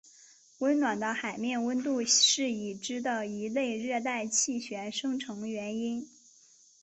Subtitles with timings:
[0.61, 6.09] 温暖的海面温度是已知的一类热带气旋生成原因。